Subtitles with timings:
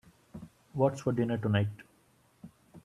[0.73, 1.67] What's for dinner tonight?